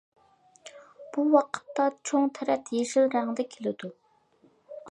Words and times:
بۇ 1.17 1.25
ۋاقىتتا 1.35 1.85
چوڭ 2.11 2.25
تەرەت 2.39 2.71
يېشىل 2.77 3.13
رەڭدە 3.17 3.47
كېلىدۇ. 3.53 3.93